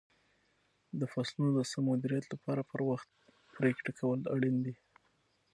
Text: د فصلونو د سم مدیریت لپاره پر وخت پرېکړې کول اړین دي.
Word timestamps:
د 0.99 1.01
فصلونو 1.13 1.49
د 1.57 1.59
سم 1.71 1.83
مدیریت 1.91 2.25
لپاره 2.33 2.61
پر 2.71 2.79
وخت 2.89 3.09
پرېکړې 3.57 3.91
کول 3.99 4.19
اړین 4.35 4.57
دي. 4.65 4.73